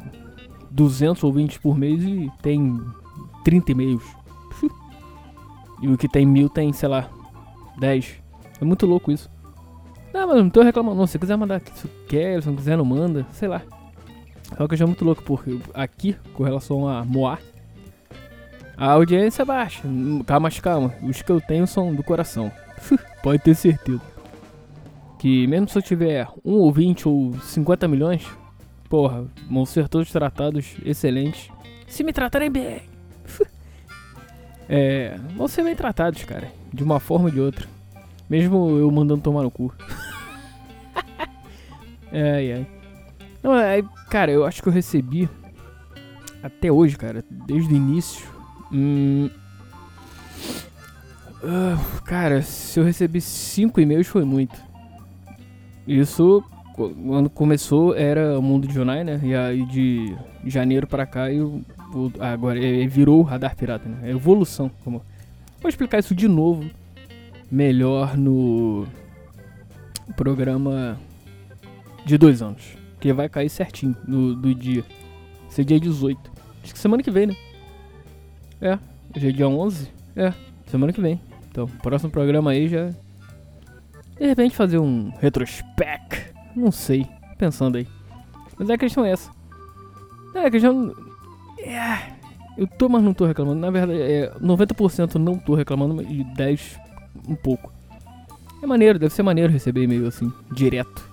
200 0.71 1.23
ouvintes 1.25 1.59
por 1.59 1.77
mês 1.77 2.03
e 2.05 2.31
tem 2.41 2.81
30 3.45 3.73
e-mails. 3.73 4.05
e 5.83 5.89
o 5.89 5.99
que 5.99 6.09
tem 6.09 6.25
mil 6.25 6.49
tem, 6.49 6.73
sei 6.73 6.89
lá. 6.89 7.09
10. 7.79 8.23
É 8.61 8.65
muito 8.65 8.87
louco 8.87 9.11
isso. 9.11 9.29
Não, 10.15 10.29
mas 10.29 10.37
não 10.37 10.51
tô 10.51 10.63
reclamando 10.63 10.97
não. 10.97 11.07
Se 11.07 11.19
quiser 11.19 11.37
mandar 11.37 11.61
se 11.75 11.89
quer, 12.09 12.41
se 12.41 12.49
não 12.49 12.55
quiser 12.55 12.77
não 12.77 12.85
manda, 12.85 13.27
sei 13.33 13.49
lá. 13.49 13.63
É 14.53 14.67
que 14.67 14.75
eu 14.75 14.79
já 14.79 14.87
muito 14.87 15.05
louco, 15.05 15.23
porque 15.23 15.59
aqui, 15.75 16.17
com 16.35 16.43
relação 16.43 16.89
a 16.89 17.05
Moá, 17.05 17.39
a 18.77 18.93
audiência 18.93 19.43
é 19.43 19.45
baixa. 19.45 19.83
Calma, 20.27 20.49
mas 20.49 20.61
calma. 20.61 20.95
Os 21.03 21.23
que 21.23 21.31
eu 21.31 21.41
tenho 21.41 21.67
são 21.67 21.95
do 21.95 22.03
coração. 22.03 22.53
Pode 23.23 23.43
ter 23.43 23.55
certeza. 23.55 24.01
Que 25.21 25.47
mesmo 25.47 25.69
se 25.69 25.79
eu 25.79 25.83
tiver 25.83 26.27
um 26.45 26.55
ou 26.55 26.73
20 26.73 27.07
ou 27.07 27.39
50 27.41 27.87
milhões, 27.87 28.27
porra, 28.89 29.27
vão 29.49 29.65
ser 29.65 29.87
todos 29.89 30.11
tratados 30.11 30.75
excelentes. 30.85 31.51
Se 31.87 32.03
me 32.03 32.13
tratarem 32.13 32.51
bem. 32.51 32.83
é, 34.69 35.17
vão 35.37 35.47
ser 35.47 35.63
bem 35.63 35.77
tratados, 35.77 36.25
cara. 36.25 36.51
De 36.73 36.83
uma 36.83 36.99
forma 36.99 37.27
ou 37.27 37.31
de 37.31 37.39
outra. 37.39 37.69
Mesmo 38.29 38.79
eu 38.79 38.91
mandando 38.91 39.23
tomar 39.23 39.43
no 39.43 39.51
cu. 39.51 39.73
ai, 42.11 42.53
ai. 42.53 42.67
Não, 43.43 43.55
é, 43.55 43.83
cara, 44.09 44.33
eu 44.33 44.45
acho 44.45 44.63
que 44.63 44.69
eu 44.69 44.73
recebi 44.73 45.29
até 46.43 46.73
hoje, 46.73 46.97
cara, 46.97 47.23
desde 47.31 47.73
o 47.73 47.77
início, 47.77 48.27
Hum, 48.73 49.29
uh, 51.43 52.03
cara, 52.05 52.41
se 52.41 52.79
eu 52.79 52.85
recebi 52.85 53.21
5 53.21 53.81
e-mails 53.81 54.07
foi 54.07 54.25
muito. 54.25 54.70
Isso 55.91 56.41
quando 56.73 57.29
começou 57.29 57.97
era 57.97 58.39
o 58.39 58.43
mundo 58.43 58.69
de 58.69 58.73
Jonai, 58.73 59.03
né? 59.03 59.21
E 59.25 59.35
aí 59.35 59.67
de 59.67 60.17
janeiro 60.47 60.87
para 60.87 61.05
cá 61.05 61.33
eu, 61.33 61.63
agora 62.21 62.61
virou 62.87 63.19
o 63.19 63.23
radar 63.25 63.57
pirata, 63.57 63.89
né? 63.89 63.99
É 64.05 64.11
evolução. 64.11 64.71
Como... 64.85 65.03
Vou 65.61 65.69
explicar 65.69 65.99
isso 65.99 66.15
de 66.15 66.29
novo 66.29 66.65
melhor 67.51 68.17
no 68.17 68.87
programa 70.17 70.97
de 72.07 72.17
dois 72.17 72.41
anos. 72.41 72.77
Que 73.01 73.13
vai 73.13 73.29
cair 73.29 73.51
certinho 73.51 73.97
no, 74.07 74.37
do 74.37 74.55
dia. 74.55 74.85
Ser 75.49 75.65
dia 75.65 75.81
18. 75.81 76.31
Acho 76.63 76.73
que 76.73 76.79
semana 76.79 77.03
que 77.03 77.11
vem, 77.11 77.27
né? 77.27 77.37
É, 78.61 78.79
hoje 79.17 79.29
é 79.29 79.33
dia 79.33 79.49
11? 79.49 79.89
É, 80.15 80.33
semana 80.67 80.93
que 80.93 81.01
vem. 81.01 81.21
Então, 81.51 81.67
próximo 81.83 82.13
programa 82.13 82.53
aí 82.53 82.69
já. 82.69 82.95
De 84.21 84.27
repente 84.27 84.55
fazer 84.55 84.79
um 84.79 85.11
retrospect. 85.19 86.35
Não 86.55 86.71
sei, 86.71 87.07
pensando 87.39 87.79
aí. 87.79 87.89
Mas 88.59 88.69
a 88.69 88.77
questão 88.77 89.03
é 89.03 89.13
essa. 89.13 89.31
É, 90.35 90.45
a 90.45 90.51
questão. 90.51 90.95
É. 91.59 92.21
Eu 92.59 92.67
tô, 92.67 92.87
mas 92.91 93.03
não 93.03 93.15
tô 93.15 93.25
reclamando. 93.25 93.59
Na 93.59 93.71
verdade, 93.71 93.99
é 93.99 94.31
90% 94.39 95.15
não 95.15 95.39
tô 95.39 95.55
reclamando 95.55 96.03
e 96.03 96.23
10% 96.37 96.79
um 97.27 97.35
pouco. 97.35 97.73
É 98.63 98.67
maneiro, 98.67 98.99
deve 98.99 99.15
ser 99.15 99.23
maneiro 99.23 99.51
receber 99.51 99.85
e-mail 99.85 100.07
assim, 100.07 100.31
direto. 100.53 101.09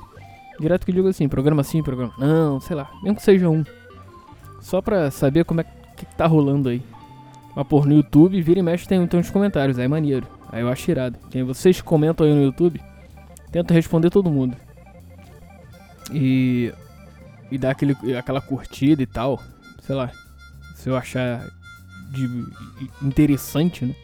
Direto 0.59 0.85
que 0.85 0.91
digo 0.91 1.07
assim, 1.07 1.29
programa 1.29 1.63
sim, 1.63 1.81
programa 1.81 2.13
não, 2.17 2.59
sei 2.59 2.75
lá, 2.75 2.91
mesmo 3.01 3.15
que 3.15 3.23
seja 3.23 3.47
um. 3.47 3.63
Só 4.59 4.81
pra 4.81 5.09
saber 5.11 5.45
como 5.45 5.61
é 5.61 5.65
que, 5.95 6.05
tá 6.17 6.27
rolando 6.27 6.67
aí. 6.67 6.81
Mas, 7.55 7.67
por 7.67 7.85
no 7.85 7.93
YouTube, 7.93 8.41
vira 8.41 8.59
e 8.59 8.63
mexe 8.63 8.85
tem, 8.85 9.07
tem 9.07 9.19
uns 9.19 9.29
comentários, 9.29 9.79
aí 9.79 9.85
é 9.85 9.87
maneiro. 9.87 10.27
Aí 10.51 10.61
eu 10.61 10.69
acho 10.69 10.91
irado. 10.91 11.17
Quem 11.29 11.43
vocês 11.43 11.79
comentam 11.79 12.27
aí 12.27 12.33
no 12.33 12.43
YouTube, 12.43 12.81
tento 13.63 13.73
responder 13.73 14.09
todo 14.09 14.29
mundo. 14.29 14.55
E. 16.11 16.73
E 17.49 17.57
dar 17.57 17.71
aquele, 17.71 17.95
aquela 18.17 18.41
curtida 18.41 19.01
e 19.01 19.05
tal. 19.05 19.41
Sei 19.81 19.95
lá. 19.95 20.11
Se 20.75 20.89
eu 20.89 20.95
achar 20.95 21.45
de, 22.11 22.27
interessante, 23.01 23.85
né? 23.85 23.95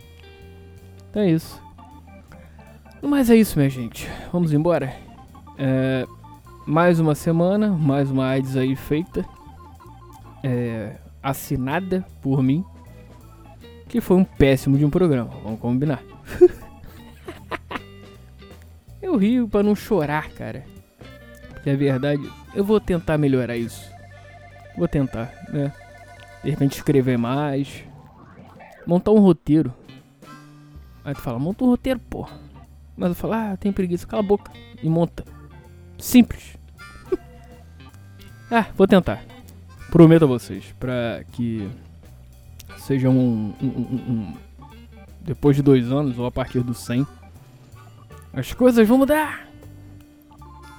Então 1.10 1.22
é 1.22 1.29
isso. 1.29 1.62
Mas 3.01 3.29
é 3.29 3.36
isso, 3.36 3.57
minha 3.57 3.69
gente. 3.69 4.10
Vamos 4.31 4.53
embora. 4.53 4.95
É, 5.57 6.05
mais 6.65 7.00
uma 7.00 7.15
semana, 7.15 7.69
mais 7.69 8.10
uma 8.10 8.27
AIDS 8.27 8.55
aí 8.55 8.75
feita. 8.75 9.25
É, 10.43 10.95
assinada 11.22 12.05
por 12.22 12.41
mim 12.41 12.65
que 13.93 14.01
foi 14.01 14.17
um 14.17 14.24
péssimo 14.24 14.75
de 14.75 14.83
um 14.83 14.89
programa, 14.89 15.29
vamos 15.43 15.60
combinar. 15.60 16.01
eu 19.13 19.17
rio 19.17 19.48
para 19.48 19.63
não 19.63 19.75
chorar, 19.75 20.29
cara. 20.32 20.65
Porque 21.50 21.70
é 21.70 21.75
verdade, 21.75 22.29
eu 22.53 22.63
vou 22.63 22.79
tentar 22.79 23.17
melhorar 23.17 23.55
isso. 23.55 23.89
Vou 24.75 24.88
tentar, 24.88 25.32
né? 25.50 25.72
De 26.43 26.50
repente 26.50 26.75
escrever 26.75 27.17
mais. 27.17 27.84
Montar 28.86 29.12
um 29.12 29.20
roteiro. 29.20 29.74
Aí 31.05 31.13
tu 31.13 31.22
fala, 31.22 31.39
monta 31.39 31.63
um 31.63 31.67
roteiro, 31.67 32.00
porra. 32.00 32.38
Mas 32.98 33.10
eu 33.10 33.15
falo, 33.15 33.34
ah, 33.34 33.58
tem 33.58 33.72
preguiça, 33.72 34.08
cala 34.08 34.24
a 34.24 34.25
boca 34.25 34.51
e 34.82 34.89
monta. 34.89 35.24
Simples. 35.98 36.58
ah, 38.50 38.67
vou 38.75 38.88
tentar. 38.88 39.24
Prometo 39.89 40.24
a 40.24 40.27
vocês, 40.27 40.74
pra 40.79 41.24
que 41.32 41.70
seja 42.77 43.10
um, 43.10 43.53
um, 43.62 43.67
um, 43.67 44.12
um, 44.12 44.38
Depois 45.22 45.55
de 45.55 45.62
dois 45.62 45.91
anos, 45.91 46.17
ou 46.17 46.25
a 46.25 46.32
partir 46.32 46.62
do 46.62 46.74
100, 46.74 47.05
as 48.34 48.52
coisas 48.52 48.88
vão 48.88 48.98
mudar. 48.98 49.48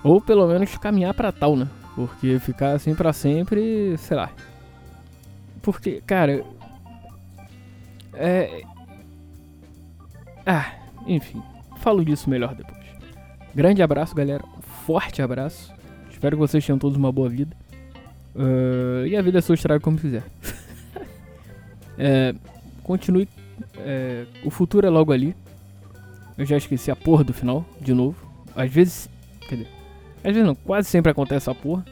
Ou 0.03 0.21
pelo 0.21 0.47
menos 0.47 0.77
caminhar 0.77 1.15
para 1.15 1.33
tal, 1.33 1.57
né? 1.57 1.69
Porque 1.95 2.39
ficar 2.41 2.73
assim 2.73 2.95
para 2.95 3.13
sempre, 3.13 3.97
sei 3.99 4.17
lá. 4.17 4.31
Porque, 5.63 6.03
cara. 6.05 6.45
É. 8.13 8.63
Ah, 10.45 10.73
enfim. 11.07 11.41
Falo 11.79 12.05
disso 12.05 12.29
melhor 12.29 12.55
depois. 12.55 12.85
Grande 13.55 13.83
abraço, 13.83 14.15
galera. 14.15 14.45
Forte 14.85 15.23
abraço. 15.23 15.73
Espero 16.11 16.37
que 16.37 16.41
vocês 16.41 16.65
tenham 16.65 16.79
todos 16.79 16.99
uma 16.99 17.13
boa 17.13 17.29
vida. 17.29 17.57
Uh, 18.35 19.07
e 19.07 19.17
a 19.17 19.23
vida 19.23 19.39
é 19.39 19.41
sua 19.41 19.55
estrago 19.55 19.83
como 19.83 19.97
quiser. 19.97 20.25
é, 21.97 22.35
continue. 22.83 23.29
É, 23.79 24.27
o 24.45 24.51
futuro 24.51 24.87
é 24.87 24.91
logo 24.91 25.13
ali. 25.13 25.37
Eu 26.37 26.45
já 26.45 26.57
esqueci 26.57 26.91
a 26.91 26.97
porra 26.97 27.25
do 27.25 27.33
final, 27.33 27.65
de 27.81 27.95
novo. 27.95 28.17
Às 28.57 28.71
vezes. 28.71 29.09
Quer 29.49 29.57
dizer, 29.57 29.71
às 30.19 30.33
vezes 30.33 30.47
não, 30.47 30.55
quase 30.55 30.89
sempre 30.89 31.13
acontece 31.13 31.51
essa 31.51 31.55
porra. 31.55 31.85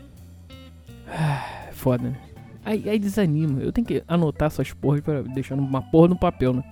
Ah, 1.08 1.68
foda, 1.72 2.10
né? 2.10 2.16
Aí, 2.64 2.88
aí 2.88 2.98
desanima. 2.98 3.60
Eu 3.60 3.72
tenho 3.72 3.86
que 3.86 4.02
anotar 4.06 4.46
essas 4.46 4.72
porras 4.72 5.00
pra 5.00 5.22
deixar 5.22 5.54
uma 5.54 5.82
porra 5.82 6.08
no 6.08 6.16
papel, 6.16 6.54
né? 6.54 6.64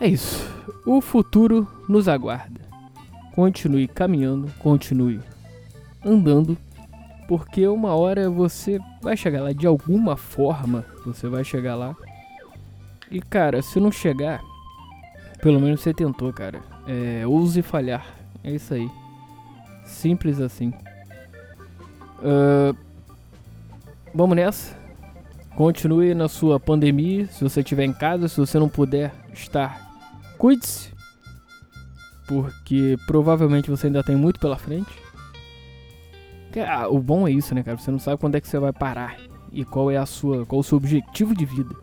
É 0.00 0.06
isso. 0.06 0.46
O 0.86 1.00
futuro 1.00 1.66
nos 1.88 2.06
aguarda. 2.06 2.60
Continue 3.34 3.88
caminhando, 3.88 4.52
continue 4.58 5.20
andando, 6.04 6.56
porque 7.26 7.66
uma 7.66 7.94
hora 7.94 8.30
você 8.30 8.78
vai 9.02 9.16
chegar 9.16 9.42
lá 9.42 9.52
de 9.52 9.66
alguma 9.66 10.16
forma. 10.16 10.84
Você 11.04 11.28
vai 11.28 11.42
chegar 11.44 11.74
lá. 11.74 11.96
E 13.10 13.20
cara, 13.20 13.62
se 13.62 13.80
não 13.80 13.90
chegar, 13.90 14.40
pelo 15.40 15.60
menos 15.60 15.80
você 15.80 15.92
tentou, 15.92 16.32
cara. 16.32 16.60
É, 16.86 17.26
ouse 17.26 17.62
falhar. 17.62 18.06
É 18.42 18.52
isso 18.52 18.74
aí. 18.74 18.88
Simples 19.84 20.40
assim. 20.40 20.72
Uh, 22.18 22.76
vamos 24.14 24.36
nessa. 24.36 24.76
Continue 25.54 26.14
na 26.14 26.28
sua 26.28 26.60
pandemia. 26.60 27.26
Se 27.26 27.42
você 27.42 27.60
estiver 27.60 27.84
em 27.84 27.92
casa, 27.92 28.28
se 28.28 28.38
você 28.38 28.58
não 28.58 28.68
puder 28.68 29.12
estar, 29.32 29.80
cuide-se. 30.38 30.90
Porque 32.26 32.96
provavelmente 33.06 33.70
você 33.70 33.86
ainda 33.86 34.02
tem 34.02 34.16
muito 34.16 34.40
pela 34.40 34.56
frente. 34.56 34.90
Ah, 36.66 36.88
o 36.88 36.98
bom 36.98 37.28
é 37.28 37.30
isso, 37.30 37.54
né, 37.54 37.62
cara? 37.62 37.76
Você 37.76 37.90
não 37.90 37.98
sabe 37.98 38.18
quando 38.18 38.34
é 38.34 38.40
que 38.40 38.48
você 38.48 38.58
vai 38.58 38.72
parar 38.72 39.18
e 39.52 39.64
qual 39.64 39.90
é 39.90 39.96
a 39.96 40.06
sua, 40.06 40.46
qual 40.46 40.58
é 40.58 40.60
o 40.60 40.64
seu 40.64 40.78
objetivo 40.78 41.34
de 41.34 41.44
vida. 41.44 41.74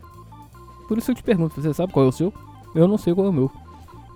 Por 0.88 0.98
isso 0.98 1.10
eu 1.10 1.14
te 1.14 1.22
pergunto, 1.22 1.60
você 1.60 1.72
sabe 1.72 1.92
qual 1.92 2.06
é 2.06 2.08
o 2.08 2.12
seu? 2.12 2.32
Eu 2.74 2.88
não 2.88 2.98
sei 2.98 3.14
qual 3.14 3.26
é 3.26 3.30
o 3.30 3.32
meu. 3.32 3.50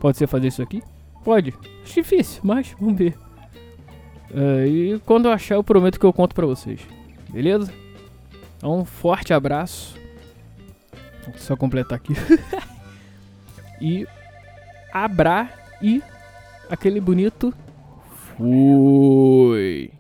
Pode 0.00 0.16
ser 0.16 0.26
fazer 0.26 0.48
isso 0.48 0.62
aqui? 0.62 0.82
Pode. 1.24 1.54
Difícil, 1.84 2.40
mas 2.44 2.74
vamos 2.78 2.96
ver. 2.96 3.16
Uh, 4.30 4.66
e 4.66 4.98
quando 5.00 5.26
eu 5.26 5.32
achar, 5.32 5.54
eu 5.54 5.64
prometo 5.64 5.98
que 5.98 6.06
eu 6.06 6.12
conto 6.12 6.34
pra 6.34 6.46
vocês. 6.46 6.80
Beleza? 7.30 7.72
Então, 8.56 8.80
um 8.80 8.84
forte 8.84 9.32
abraço. 9.32 9.96
Vou 11.24 11.36
só 11.36 11.56
completar 11.56 11.96
aqui. 11.96 12.14
e 13.80 14.06
abra 14.92 15.48
e 15.82 16.02
aquele 16.70 17.00
bonito 17.00 17.54
fui. 18.36 19.97